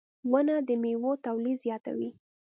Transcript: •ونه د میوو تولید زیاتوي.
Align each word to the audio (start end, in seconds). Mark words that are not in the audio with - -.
•ونه 0.31 0.55
د 0.67 0.69
میوو 0.81 1.11
تولید 1.25 1.57
زیاتوي. 1.65 2.09